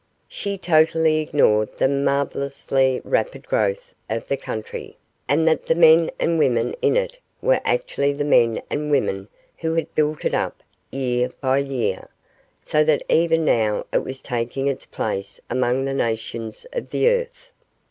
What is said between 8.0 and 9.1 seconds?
the men and